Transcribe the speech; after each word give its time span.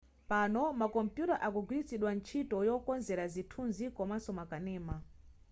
pano 0.29 0.61
makompuyuta 0.81 1.35
akugwiritsidwa 1.47 2.09
ntchito 2.17 2.57
yokonzera 2.69 3.25
zithunzi 3.33 3.85
komaso 3.97 4.29
makanema 4.39 4.95